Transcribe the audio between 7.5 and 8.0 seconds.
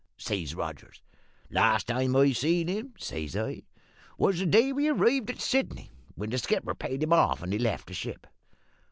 he left the